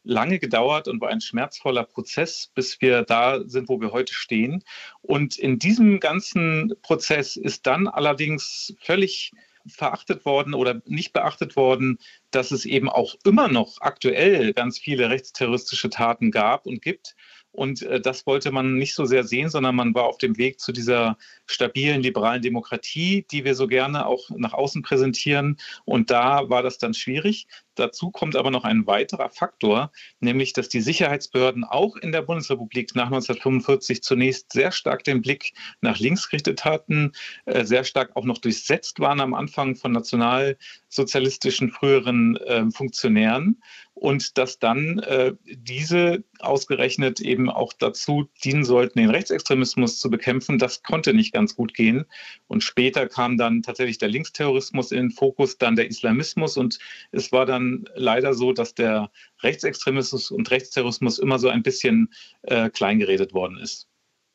[0.03, 4.63] lange gedauert und war ein schmerzvoller Prozess, bis wir da sind, wo wir heute stehen.
[5.01, 9.33] Und in diesem ganzen Prozess ist dann allerdings völlig
[9.69, 11.99] verachtet worden oder nicht beachtet worden,
[12.31, 17.15] dass es eben auch immer noch aktuell ganz viele rechtsterroristische Taten gab und gibt.
[17.51, 20.59] Und äh, das wollte man nicht so sehr sehen, sondern man war auf dem Weg
[20.59, 25.57] zu dieser stabilen liberalen Demokratie, die wir so gerne auch nach außen präsentieren.
[25.83, 27.47] Und da war das dann schwierig.
[27.77, 32.95] Dazu kommt aber noch ein weiterer Faktor, nämlich dass die Sicherheitsbehörden auch in der Bundesrepublik
[32.95, 37.11] nach 1945 zunächst sehr stark den Blick nach links gerichtet hatten,
[37.45, 43.61] äh, sehr stark auch noch durchsetzt waren am Anfang von nationalsozialistischen früheren äh, Funktionären
[43.99, 50.59] und dass dann äh, diese ausgerechnet eben auch dazu dienen sollten, den Rechtsextremismus zu bekämpfen,
[50.59, 52.05] das konnte nicht ganz gut gehen.
[52.47, 56.77] Und später kam dann tatsächlich der Linksterrorismus in den Fokus, dann der Islamismus und
[57.11, 59.11] es war dann leider so, dass der
[59.43, 62.09] Rechtsextremismus und Rechtsterrorismus immer so ein bisschen
[62.43, 63.87] äh, kleingeredet worden ist.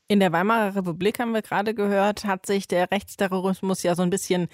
[0.09, 4.11] In der Weimarer Republik haben wir gerade gehört, hat sich der Rechtsterrorismus ja so ein
[4.11, 4.49] bisschen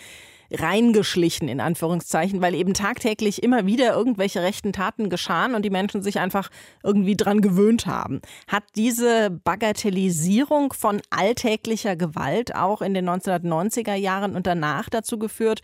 [0.51, 6.03] reingeschlichen, in Anführungszeichen, weil eben tagtäglich immer wieder irgendwelche rechten Taten geschahen und die Menschen
[6.03, 6.49] sich einfach
[6.83, 8.21] irgendwie dran gewöhnt haben.
[8.47, 15.61] Hat diese Bagatellisierung von alltäglicher Gewalt auch in den 1990er Jahren und danach dazu geführt,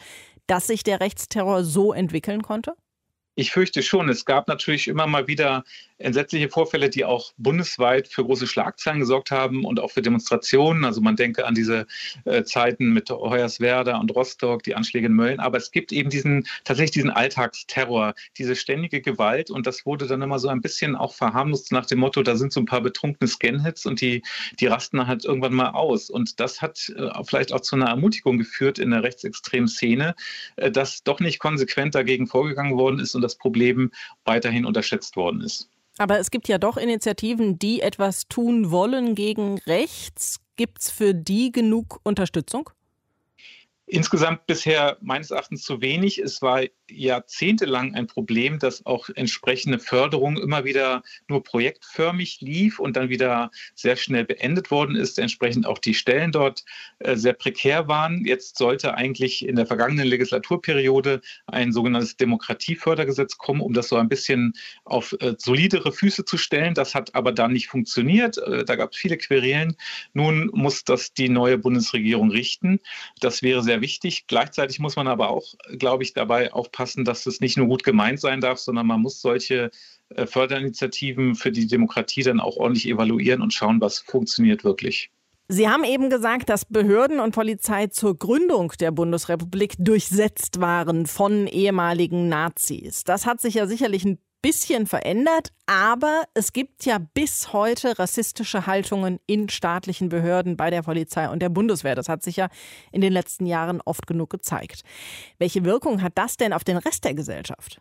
[0.46, 2.74] dass sich der Rechtsterror so entwickeln konnte?
[3.36, 4.08] Ich fürchte schon.
[4.08, 5.64] Es gab natürlich immer mal wieder
[5.98, 10.84] entsetzliche Vorfälle, die auch bundesweit für große Schlagzeilen gesorgt haben und auch für Demonstrationen.
[10.84, 11.86] Also man denke an diese
[12.24, 15.40] äh, Zeiten mit Hoyerswerda und Rostock, die Anschläge in Mölln.
[15.40, 20.22] Aber es gibt eben diesen tatsächlich diesen Alltagsterror, diese ständige Gewalt und das wurde dann
[20.22, 23.28] immer so ein bisschen auch verharmlost nach dem Motto, da sind so ein paar betrunkene
[23.28, 24.22] Scanhits und die,
[24.60, 26.10] die rasten halt irgendwann mal aus.
[26.10, 30.14] Und das hat äh, vielleicht auch zu einer Ermutigung geführt in der rechtsextremen Szene,
[30.56, 33.90] äh, dass doch nicht konsequent dagegen vorgegangen worden ist und das Problem
[34.24, 35.68] weiterhin unterschätzt worden ist.
[35.98, 40.40] Aber es gibt ja doch Initiativen, die etwas tun wollen gegen rechts.
[40.56, 42.70] Gibt es für die genug Unterstützung?
[43.86, 46.18] Insgesamt bisher meines Erachtens zu wenig.
[46.18, 52.96] Es war jahrzehntelang ein Problem, dass auch entsprechende Förderung immer wieder nur projektförmig lief und
[52.96, 56.64] dann wieder sehr schnell beendet worden ist, entsprechend auch die Stellen dort
[57.00, 58.24] äh, sehr prekär waren.
[58.24, 64.08] Jetzt sollte eigentlich in der vergangenen Legislaturperiode ein sogenanntes Demokratiefördergesetz kommen, um das so ein
[64.08, 66.72] bisschen auf äh, solidere Füße zu stellen.
[66.72, 68.38] Das hat aber dann nicht funktioniert.
[68.38, 69.76] Äh, da gab es viele Querelen.
[70.14, 72.80] Nun muss das die neue Bundesregierung richten.
[73.20, 74.26] Das wäre sehr wichtig.
[74.26, 78.18] Gleichzeitig muss man aber auch, glaube ich, dabei aufpassen, dass es nicht nur gut gemeint
[78.18, 79.70] sein darf, sondern man muss solche
[80.08, 85.10] äh, Förderinitiativen für die Demokratie dann auch ordentlich evaluieren und schauen, was funktioniert wirklich.
[85.48, 91.46] Sie haben eben gesagt, dass Behörden und Polizei zur Gründung der Bundesrepublik durchsetzt waren von
[91.46, 93.04] ehemaligen Nazis.
[93.04, 98.66] Das hat sich ja sicherlich ein bisschen verändert, aber es gibt ja bis heute rassistische
[98.66, 101.94] Haltungen in staatlichen Behörden, bei der Polizei und der Bundeswehr.
[101.94, 102.48] Das hat sich ja
[102.92, 104.82] in den letzten Jahren oft genug gezeigt.
[105.38, 107.80] Welche Wirkung hat das denn auf den Rest der Gesellschaft?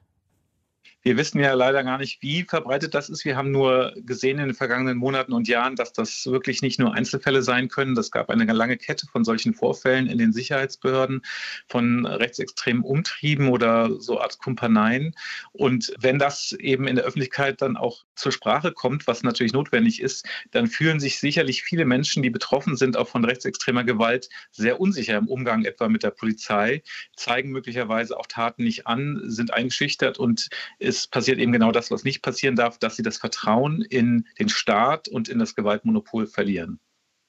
[1.06, 3.26] Wir wissen ja leider gar nicht, wie verbreitet das ist.
[3.26, 6.94] Wir haben nur gesehen in den vergangenen Monaten und Jahren, dass das wirklich nicht nur
[6.94, 7.94] Einzelfälle sein können.
[7.94, 11.22] Das gab eine lange Kette von solchen Vorfällen in den Sicherheitsbehörden,
[11.68, 15.14] von rechtsextremen Umtrieben oder so Art Kumpaneien.
[15.52, 20.02] Und wenn das eben in der Öffentlichkeit dann auch zur Sprache kommt, was natürlich notwendig
[20.02, 24.80] ist, dann fühlen sich sicherlich viele Menschen, die betroffen sind, auch von rechtsextremer Gewalt, sehr
[24.80, 26.82] unsicher im Umgang etwa mit der Polizei,
[27.18, 30.48] zeigen möglicherweise auch Taten nicht an, sind eingeschüchtert und
[30.94, 34.50] es passiert eben genau das, was nicht passieren darf, dass sie das Vertrauen in den
[34.50, 36.80] Staat und in das Gewaltmonopol verlieren.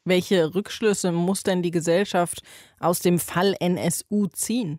[0.05, 2.42] Welche Rückschlüsse muss denn die Gesellschaft
[2.79, 4.79] aus dem Fall NSU ziehen?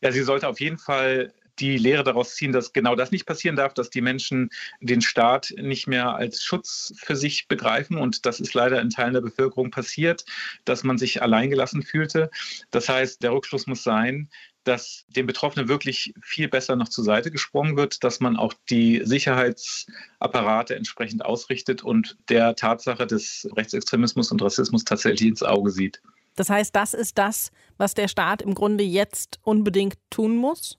[0.00, 3.56] Ja, sie sollte auf jeden Fall die Lehre daraus ziehen, dass genau das nicht passieren
[3.56, 7.96] darf, dass die Menschen den Staat nicht mehr als Schutz für sich begreifen.
[7.96, 10.24] Und das ist leider in Teilen der Bevölkerung passiert,
[10.64, 12.30] dass man sich alleingelassen fühlte.
[12.70, 14.28] Das heißt, der Rückschluss muss sein,
[14.64, 19.02] dass dem Betroffenen wirklich viel besser noch zur Seite gesprungen wird, dass man auch die
[19.04, 26.00] Sicherheitsapparate entsprechend ausrichtet und der Tatsache des Rechtsextremismus und Rassismus tatsächlich ins Auge sieht.
[26.36, 30.78] Das heißt, das ist das, was der Staat im Grunde jetzt unbedingt tun muss?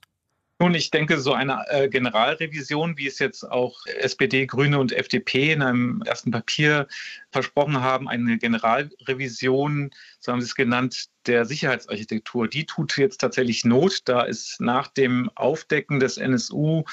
[0.58, 5.52] Nun, ich denke, so eine äh, Generalrevision, wie es jetzt auch SPD, Grüne und FDP
[5.52, 6.88] in einem ersten Papier
[7.36, 13.64] versprochen haben, eine Generalrevision, so haben sie es genannt, der Sicherheitsarchitektur, die tut jetzt tatsächlich
[13.64, 14.02] Not.
[14.04, 16.84] Da ist nach dem Aufdecken des NSU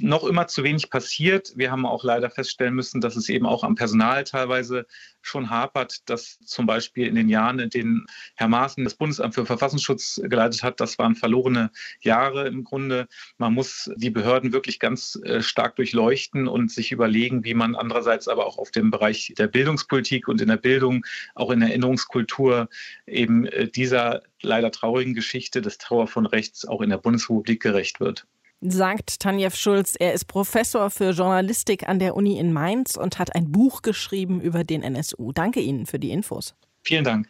[0.00, 1.52] noch immer zu wenig passiert.
[1.56, 4.86] Wir haben auch leider feststellen müssen, dass es eben auch am Personal teilweise
[5.22, 9.46] schon hapert, dass zum Beispiel in den Jahren, in denen Herr Maaßen das Bundesamt für
[9.46, 11.70] Verfassungsschutz geleitet hat, das waren verlorene
[12.00, 13.08] Jahre im Grunde.
[13.36, 18.28] Man muss die Behörden wirklich ganz äh, stark durchleuchten und sich überlegen, wie man andererseits
[18.28, 19.48] aber auch auf dem Bereich der
[19.78, 22.68] Bildungspolitik und in der Bildung, auch in der Erinnerungskultur
[23.06, 28.00] eben äh, dieser leider traurigen Geschichte des Trauer von Rechts auch in der Bundesrepublik gerecht
[28.00, 28.26] wird
[28.60, 29.94] sagt Tanjev Schulz.
[29.96, 34.40] Er ist Professor für Journalistik an der Uni in Mainz und hat ein Buch geschrieben
[34.40, 35.30] über den NSU.
[35.30, 36.56] Danke Ihnen für die Infos.
[36.82, 37.28] Vielen Dank.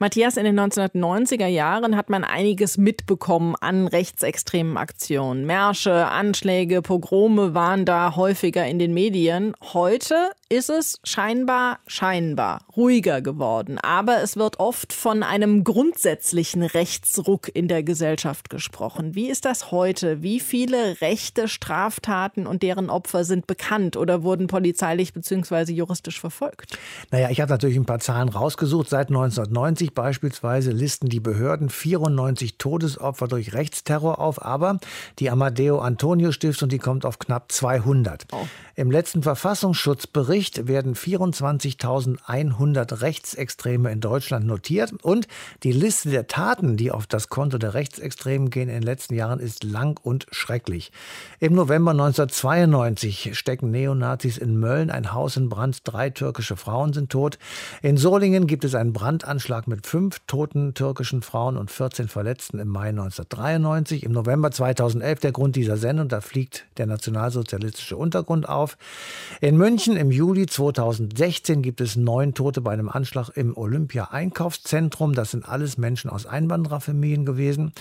[0.00, 5.44] Matthias, in den 1990er Jahren hat man einiges mitbekommen an rechtsextremen Aktionen.
[5.44, 9.54] Märsche, Anschläge, Pogrome waren da häufiger in den Medien.
[9.72, 10.14] Heute
[10.48, 13.78] ist es scheinbar, scheinbar ruhiger geworden.
[13.78, 19.16] Aber es wird oft von einem grundsätzlichen Rechtsruck in der Gesellschaft gesprochen.
[19.16, 20.22] Wie ist das heute?
[20.22, 25.72] Wie viele rechte Straftaten und deren Opfer sind bekannt oder wurden polizeilich bzw.
[25.72, 26.78] juristisch verfolgt?
[27.10, 28.88] Naja, ich habe natürlich ein paar Zahlen rausgesucht.
[28.88, 34.78] Seit 1990 beispielsweise listen die Behörden 94 Todesopfer durch Rechtsterror auf, aber
[35.18, 38.26] die Amadeo Antonio Stiftung, die kommt auf knapp 200.
[38.32, 38.46] Oh.
[38.74, 45.26] Im letzten Verfassungsschutzbericht werden 24.100 Rechtsextreme in Deutschland notiert und
[45.64, 49.40] die Liste der Taten, die auf das Konto der Rechtsextremen gehen in den letzten Jahren,
[49.40, 50.92] ist lang und schrecklich.
[51.40, 57.10] Im November 1992 stecken Neonazis in Mölln ein Haus in Brand, drei türkische Frauen sind
[57.10, 57.38] tot.
[57.82, 62.68] In Solingen gibt es einen Brandanschlag mit fünf toten türkischen Frauen und 14 Verletzten im
[62.68, 64.04] Mai 1993.
[64.04, 68.76] Im November 2011 der Grund dieser Sendung, da fliegt der nationalsozialistische Untergrund auf auf.
[69.40, 75.14] In München im Juli 2016 gibt es neun Tote bei einem Anschlag im Olympia-Einkaufszentrum.
[75.14, 77.72] Das sind alles Menschen aus Einwandererfamilien gewesen.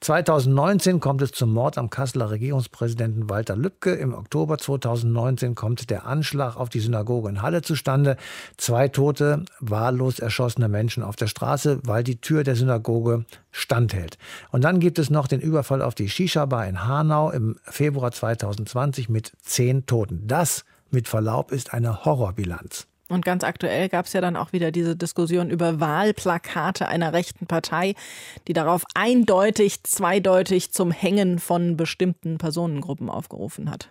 [0.00, 3.94] 2019 kommt es zum Mord am Kasseler Regierungspräsidenten Walter Lübcke.
[3.94, 8.16] Im Oktober 2019 kommt der Anschlag auf die Synagoge in Halle zustande.
[8.58, 11.45] Zwei Tote, wahllos erschossene Menschen auf der Straße,
[11.84, 14.18] weil die Tür der Synagoge standhält.
[14.50, 19.08] Und dann gibt es noch den Überfall auf die Shisha-Bar in Hanau im Februar 2020
[19.08, 20.26] mit zehn Toten.
[20.26, 22.86] Das, mit Verlaub, ist eine Horrorbilanz.
[23.08, 27.46] Und ganz aktuell gab es ja dann auch wieder diese Diskussion über Wahlplakate einer rechten
[27.46, 27.94] Partei,
[28.48, 33.90] die darauf eindeutig, zweideutig zum Hängen von bestimmten Personengruppen aufgerufen hat.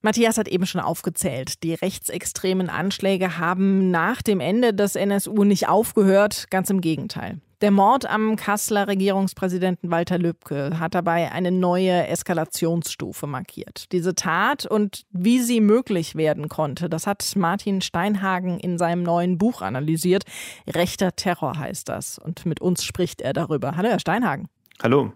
[0.00, 5.68] Matthias hat eben schon aufgezählt, die rechtsextremen Anschläge haben nach dem Ende des NSU nicht
[5.68, 7.40] aufgehört, ganz im Gegenteil.
[7.60, 13.90] Der Mord am Kasseler Regierungspräsidenten Walter Lübcke hat dabei eine neue Eskalationsstufe markiert.
[13.90, 19.38] Diese Tat und wie sie möglich werden konnte, das hat Martin Steinhagen in seinem neuen
[19.38, 20.22] Buch analysiert.
[20.68, 22.20] Rechter Terror heißt das.
[22.20, 23.76] Und mit uns spricht er darüber.
[23.76, 24.48] Hallo, Herr Steinhagen.
[24.80, 25.12] Hallo.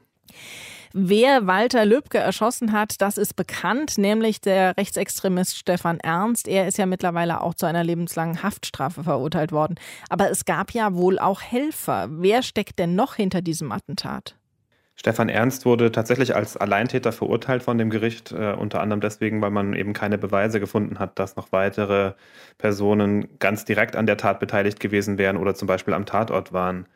[0.95, 6.47] Wer Walter Lübcke erschossen hat, das ist bekannt, nämlich der Rechtsextremist Stefan Ernst.
[6.47, 9.77] Er ist ja mittlerweile auch zu einer lebenslangen Haftstrafe verurteilt worden.
[10.11, 12.09] Aber es gab ja wohl auch Helfer.
[12.11, 14.37] Wer steckt denn noch hinter diesem Attentat?
[14.95, 19.51] Stefan Ernst wurde tatsächlich als Alleintäter verurteilt von dem Gericht, äh, unter anderem deswegen, weil
[19.51, 22.13] man eben keine Beweise gefunden hat, dass noch weitere
[22.59, 26.87] Personen ganz direkt an der Tat beteiligt gewesen wären oder zum Beispiel am Tatort waren.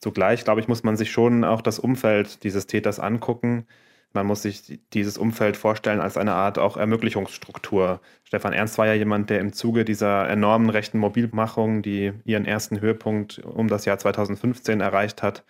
[0.00, 3.66] Zugleich, glaube ich, muss man sich schon auch das Umfeld dieses Täters angucken.
[4.12, 8.00] Man muss sich dieses Umfeld vorstellen als eine Art auch Ermöglichungsstruktur.
[8.24, 12.80] Stefan Ernst war ja jemand, der im Zuge dieser enormen rechten Mobilmachung, die ihren ersten
[12.80, 15.44] Höhepunkt um das Jahr 2015 erreicht hat,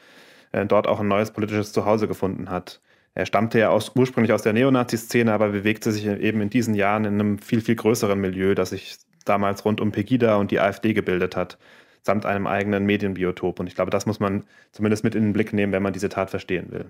[0.52, 2.80] äh, dort auch ein neues politisches Zuhause gefunden hat.
[3.14, 7.04] Er stammte ja aus, ursprünglich aus der Neonazi-Szene, aber bewegte sich eben in diesen Jahren
[7.04, 10.92] in einem viel, viel größeren Milieu, das sich damals rund um Pegida und die AfD
[10.92, 11.58] gebildet hat,
[12.02, 13.60] samt einem eigenen Medienbiotop.
[13.60, 16.08] Und ich glaube, das muss man zumindest mit in den Blick nehmen, wenn man diese
[16.08, 16.86] Tat verstehen will.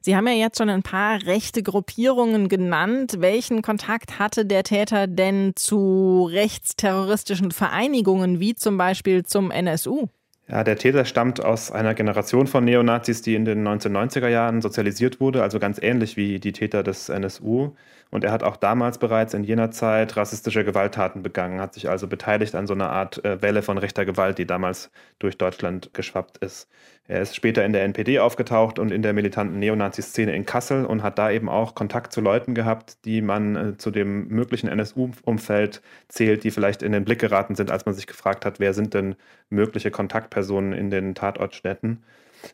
[0.00, 3.16] Sie haben ja jetzt schon ein paar rechte Gruppierungen genannt.
[3.18, 10.08] Welchen Kontakt hatte der Täter denn zu rechtsterroristischen Vereinigungen, wie zum Beispiel zum NSU?
[10.46, 15.18] Ja, der Täter stammt aus einer Generation von Neonazis, die in den 1990er Jahren sozialisiert
[15.18, 17.72] wurde, also ganz ähnlich wie die Täter des NSU.
[18.10, 22.06] Und er hat auch damals bereits in jener Zeit rassistische Gewalttaten begangen, hat sich also
[22.06, 26.38] beteiligt an so einer Art äh, Welle von rechter Gewalt, die damals durch Deutschland geschwappt
[26.38, 26.68] ist.
[27.06, 31.02] Er ist später in der NPD aufgetaucht und in der militanten Neonazi-Szene in Kassel und
[31.02, 35.82] hat da eben auch Kontakt zu Leuten gehabt, die man äh, zu dem möglichen NSU-Umfeld
[36.08, 38.94] zählt, die vielleicht in den Blick geraten sind, als man sich gefragt hat, wer sind
[38.94, 39.16] denn
[39.50, 42.04] mögliche Kontaktpersonen in den Tatortstädten.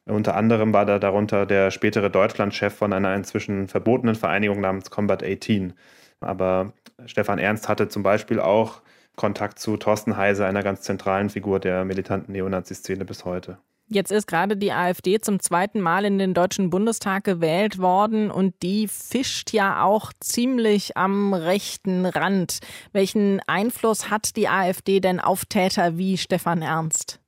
[0.07, 5.23] Unter anderem war da darunter der spätere Deutschlandchef von einer inzwischen verbotenen Vereinigung namens Combat
[5.23, 5.73] 18.
[6.21, 6.73] Aber
[7.07, 8.83] Stefan Ernst hatte zum Beispiel auch
[9.17, 13.59] Kontakt zu Thorsten Heise, einer ganz zentralen Figur der militanten Neonazi-Szene bis heute.
[13.93, 18.55] Jetzt ist gerade die AfD zum zweiten Mal in den Deutschen Bundestag gewählt worden und
[18.63, 22.61] die fischt ja auch ziemlich am rechten Rand.
[22.93, 27.19] Welchen Einfluss hat die AfD denn auf Täter wie Stefan Ernst?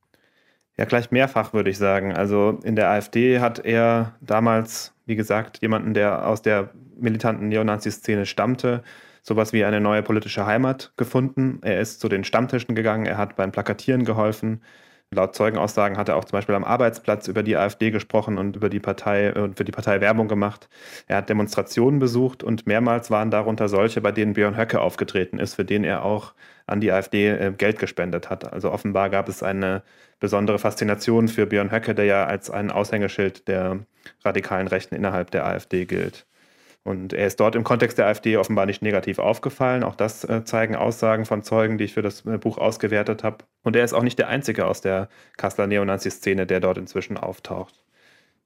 [0.77, 2.13] Ja, gleich mehrfach würde ich sagen.
[2.13, 8.25] Also in der AfD hat er damals, wie gesagt, jemanden, der aus der militanten Neonazi-Szene
[8.25, 8.83] stammte,
[9.21, 11.59] sowas wie eine neue politische Heimat gefunden.
[11.61, 14.61] Er ist zu den Stammtischen gegangen, er hat beim Plakatieren geholfen,
[15.13, 18.69] Laut Zeugenaussagen hat er auch zum Beispiel am Arbeitsplatz über die AfD gesprochen und über
[18.69, 20.69] die Partei und für die Partei Werbung gemacht.
[21.07, 25.55] Er hat Demonstrationen besucht und mehrmals waren darunter solche, bei denen Björn Höcke aufgetreten ist,
[25.55, 26.33] für den er auch
[26.67, 28.51] an die AfD äh, Geld gespendet hat.
[28.51, 29.83] Also offenbar gab es eine
[30.19, 33.79] besondere Faszination für Björn Höcke, der ja als ein Aushängeschild der
[34.23, 36.25] radikalen Rechten innerhalb der AfD gilt.
[36.83, 39.83] Und er ist dort im Kontext der AfD offenbar nicht negativ aufgefallen.
[39.83, 43.45] Auch das äh, zeigen Aussagen von Zeugen, die ich für das äh, Buch ausgewertet habe.
[43.63, 47.83] Und er ist auch nicht der Einzige aus der Kasseler Neonazi-Szene, der dort inzwischen auftaucht.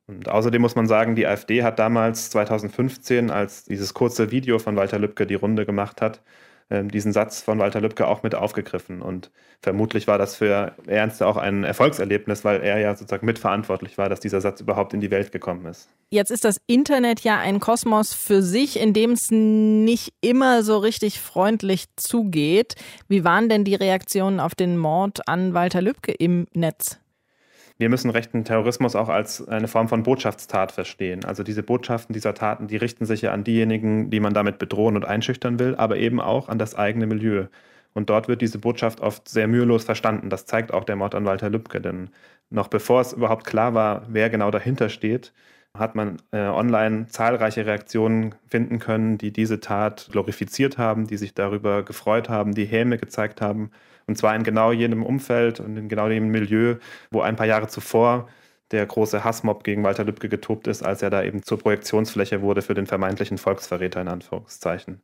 [0.06, 4.76] Und außerdem muss man sagen, die AfD hat damals 2015, als dieses kurze Video von
[4.76, 6.22] Walter Lübcke die Runde gemacht hat,
[6.70, 9.02] diesen Satz von Walter Lübcke auch mit aufgegriffen.
[9.02, 14.10] Und vermutlich war das für Ernst auch ein Erfolgserlebnis, weil er ja sozusagen mitverantwortlich war,
[14.10, 15.88] dass dieser Satz überhaupt in die Welt gekommen ist.
[16.10, 20.78] Jetzt ist das Internet ja ein Kosmos für sich, in dem es nicht immer so
[20.78, 22.76] richtig freundlich zugeht.
[23.08, 27.00] Wie waren denn die Reaktionen auf den Mord an Walter Lübcke im Netz?
[27.78, 31.26] Wir müssen rechten Terrorismus auch als eine Form von Botschaftstat verstehen.
[31.26, 34.96] Also diese Botschaften dieser Taten, die richten sich ja an diejenigen, die man damit bedrohen
[34.96, 37.46] und einschüchtern will, aber eben auch an das eigene Milieu.
[37.94, 40.30] Und dort wird diese Botschaft oft sehr mühelos verstanden.
[40.30, 41.82] Das zeigt auch der Mord an Walter Lübcke.
[41.82, 42.10] Denn
[42.50, 45.34] noch bevor es überhaupt klar war, wer genau dahinter steht,
[45.80, 51.34] hat man äh, online zahlreiche Reaktionen finden können, die diese Tat glorifiziert haben, die sich
[51.34, 53.72] darüber gefreut haben, die Häme gezeigt haben
[54.08, 56.76] und zwar in genau jenem Umfeld und in genau dem Milieu,
[57.12, 58.28] wo ein paar Jahre zuvor
[58.72, 62.62] der große Hassmob gegen Walter Lübcke getobt ist, als er da eben zur Projektionsfläche wurde
[62.62, 65.02] für den vermeintlichen Volksverräter in Anführungszeichen.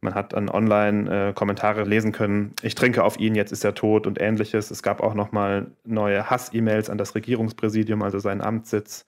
[0.00, 3.74] Man hat dann online äh, Kommentare lesen können, ich trinke auf ihn, jetzt ist er
[3.74, 4.70] tot und ähnliches.
[4.70, 9.06] Es gab auch nochmal neue Hass-E-Mails an das Regierungspräsidium, also seinen Amtssitz.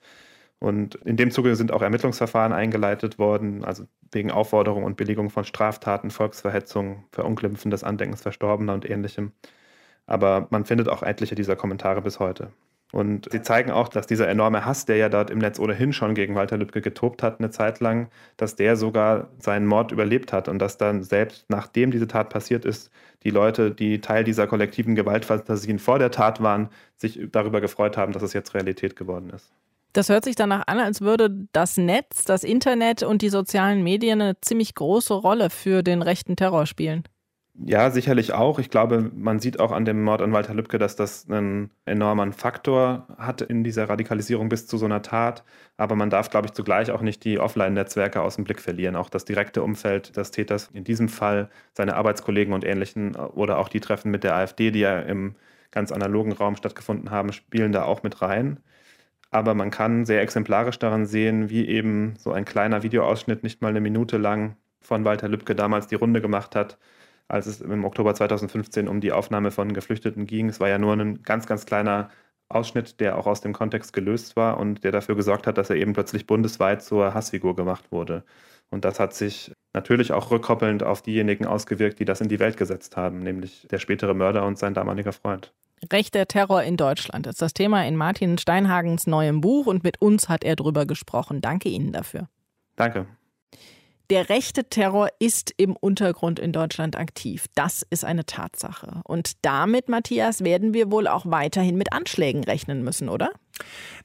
[0.59, 5.43] Und in dem Zuge sind auch Ermittlungsverfahren eingeleitet worden, also wegen Aufforderung und Billigung von
[5.43, 9.33] Straftaten, Volksverhetzung, Verunglimpfen des Andenkens Verstorbener und ähnlichem.
[10.07, 12.51] Aber man findet auch etliche dieser Kommentare bis heute.
[12.93, 16.15] Und sie zeigen auch, dass dieser enorme Hass, der ja dort im Netz ohnehin schon
[16.15, 20.47] gegen Walter Lübcke getobt hat, eine Zeit lang, dass der sogar seinen Mord überlebt hat
[20.47, 22.89] und dass dann selbst nachdem diese Tat passiert ist,
[23.23, 28.13] die Leute, die Teil dieser kollektiven Gewaltfantasien vor der Tat waren, sich darüber gefreut haben,
[28.13, 29.51] dass es jetzt Realität geworden ist.
[29.93, 34.21] Das hört sich danach an, als würde das Netz, das Internet und die sozialen Medien
[34.21, 37.03] eine ziemlich große Rolle für den rechten Terror spielen.
[37.65, 38.59] Ja, sicherlich auch.
[38.59, 42.31] Ich glaube, man sieht auch an dem Mord an Walter Lübcke, dass das einen enormen
[42.31, 45.43] Faktor hat in dieser Radikalisierung bis zu so einer Tat.
[45.75, 48.95] Aber man darf, glaube ich, zugleich auch nicht die Offline-Netzwerke aus dem Blick verlieren.
[48.95, 53.69] Auch das direkte Umfeld des Täters, in diesem Fall seine Arbeitskollegen und Ähnlichen oder auch
[53.69, 55.35] die Treffen mit der AfD, die ja im
[55.71, 58.59] ganz analogen Raum stattgefunden haben, spielen da auch mit rein.
[59.37, 63.67] Aber man kann sehr exemplarisch daran sehen, wie eben so ein kleiner Videoausschnitt nicht mal
[63.67, 66.79] eine Minute lang von Walter Lübcke damals die Runde gemacht hat,
[67.27, 70.49] als es im Oktober 2015 um die Aufnahme von Geflüchteten ging.
[70.49, 72.09] Es war ja nur ein ganz, ganz kleiner
[72.49, 75.75] Ausschnitt, der auch aus dem Kontext gelöst war und der dafür gesorgt hat, dass er
[75.75, 78.23] eben plötzlich bundesweit zur Hassfigur gemacht wurde.
[78.71, 82.57] Und das hat sich natürlich auch rückkoppelnd auf diejenigen ausgewirkt, die das in die Welt
[82.57, 85.53] gesetzt haben, nämlich der spätere Mörder und sein damaliger Freund.
[85.91, 90.27] Rechter Terror in Deutschland ist das Thema in Martin Steinhagens neuem Buch und mit uns
[90.27, 91.41] hat er drüber gesprochen.
[91.41, 92.27] Danke Ihnen dafür.
[92.75, 93.07] Danke.
[94.09, 97.45] Der rechte Terror ist im Untergrund in Deutschland aktiv.
[97.55, 99.01] Das ist eine Tatsache.
[99.03, 103.31] Und damit, Matthias, werden wir wohl auch weiterhin mit Anschlägen rechnen müssen, oder?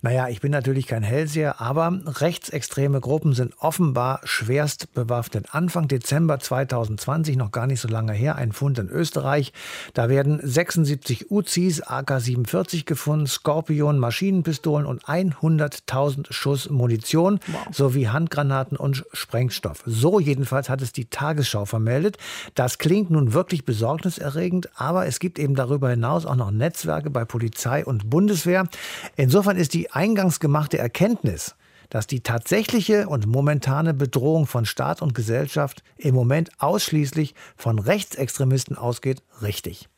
[0.01, 5.55] Naja, ich bin natürlich kein Hellseher, aber rechtsextreme Gruppen sind offenbar schwerst bewaffnet.
[5.55, 9.53] Anfang Dezember 2020, noch gar nicht so lange her, ein Fund in Österreich.
[9.95, 17.67] Da werden 76 Uzis, AK-47 gefunden, Skorpion, Maschinenpistolen und 100.000 Schuss Munition wow.
[17.71, 19.83] sowie Handgranaten und Sprengstoff.
[19.93, 22.16] So jedenfalls hat es die Tagesschau vermeldet.
[22.55, 27.24] Das klingt nun wirklich besorgniserregend, aber es gibt eben darüber hinaus auch noch Netzwerke bei
[27.24, 28.68] Polizei und Bundeswehr.
[29.16, 31.55] Insofern ist die eingangs gemachte Erkenntnis,
[31.90, 38.78] dass die tatsächliche und momentane Bedrohung von Staat und Gesellschaft im Moment ausschließlich von Rechtsextremisten
[38.78, 39.88] ausgeht, richtig.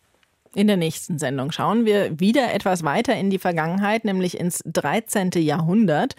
[0.55, 5.31] In der nächsten Sendung schauen wir wieder etwas weiter in die Vergangenheit, nämlich ins 13.
[5.37, 6.15] Jahrhundert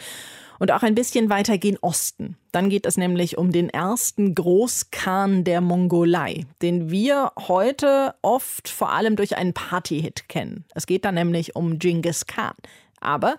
[0.59, 2.37] und auch ein bisschen weiter gen Osten.
[2.51, 8.91] Dann geht es nämlich um den ersten Großkhan der Mongolei, den wir heute oft vor
[8.91, 10.65] allem durch einen Partyhit kennen.
[10.73, 12.53] Es geht dann nämlich um Genghis Khan.
[12.99, 13.35] Aber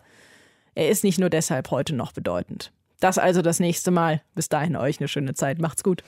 [0.75, 2.73] er ist nicht nur deshalb heute noch bedeutend.
[3.01, 4.23] Das also das nächste Mal.
[4.35, 5.61] Bis dahin euch eine schöne Zeit.
[5.61, 6.03] Macht's gut.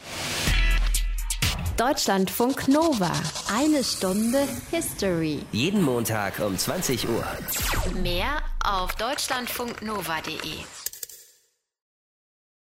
[1.77, 3.13] Deutschlandfunk Nova.
[3.55, 5.41] Eine Stunde History.
[5.53, 7.25] Jeden Montag um 20 Uhr.
[8.03, 10.88] Mehr auf deutschlandfunknova.de.